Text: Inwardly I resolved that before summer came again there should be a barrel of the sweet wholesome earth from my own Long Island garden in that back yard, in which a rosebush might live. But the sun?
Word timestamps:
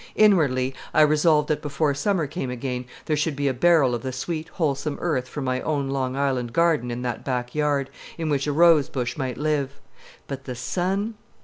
Inwardly 0.15 0.73
I 0.95 1.01
resolved 1.01 1.47
that 1.49 1.61
before 1.61 1.93
summer 1.93 2.25
came 2.25 2.49
again 2.49 2.85
there 3.05 3.15
should 3.15 3.35
be 3.35 3.47
a 3.47 3.53
barrel 3.53 3.93
of 3.93 4.01
the 4.01 4.11
sweet 4.11 4.49
wholesome 4.49 4.97
earth 4.99 5.27
from 5.27 5.43
my 5.43 5.61
own 5.61 5.89
Long 5.89 6.15
Island 6.15 6.53
garden 6.53 6.89
in 6.89 7.03
that 7.03 7.23
back 7.23 7.53
yard, 7.53 7.91
in 8.17 8.27
which 8.27 8.47
a 8.47 8.51
rosebush 8.51 9.15
might 9.15 9.37
live. 9.37 9.79
But 10.25 10.45
the 10.45 10.55
sun? 10.55 11.13